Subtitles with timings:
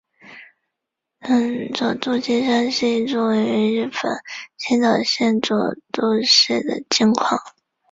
[1.75, 4.13] 佐渡金山是一座位于日本
[4.57, 7.37] 新舄县佐渡市的金矿。